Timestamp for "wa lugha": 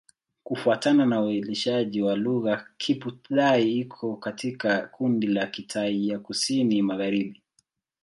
2.01-2.65